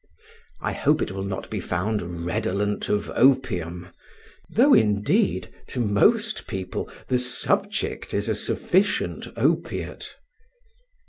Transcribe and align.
I 0.61 0.73
hope 0.73 1.03
it 1.03 1.11
will 1.11 1.21
not 1.23 1.51
be 1.51 1.59
found 1.59 2.25
redolent 2.25 2.89
of 2.89 3.11
opium; 3.11 3.89
though, 4.49 4.73
indeed, 4.73 5.49
to 5.67 5.79
most 5.79 6.47
people 6.47 6.89
the 7.07 7.19
subject 7.19 8.11
is 8.11 8.27
a 8.27 8.33
sufficient 8.33 9.27
opiate. 9.37 10.15